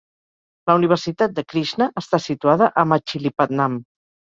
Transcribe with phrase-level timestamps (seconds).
[0.71, 3.83] La Universitat de Krishna està situada a Machilipatnam.